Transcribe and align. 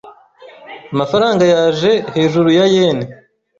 Amafaranga 0.93 1.43
yaje 1.53 1.91
hejuru 2.15 2.49
ya 2.57 2.65
yen. 2.73 2.99